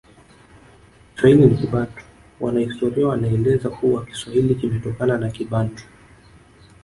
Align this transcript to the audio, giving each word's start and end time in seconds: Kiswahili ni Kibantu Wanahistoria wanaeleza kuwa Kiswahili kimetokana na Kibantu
Kiswahili 1.15 1.45
ni 1.45 1.57
Kibantu 1.57 2.03
Wanahistoria 2.39 3.07
wanaeleza 3.07 3.69
kuwa 3.69 4.05
Kiswahili 4.05 4.55
kimetokana 4.55 5.17
na 5.17 5.29
Kibantu 5.31 5.83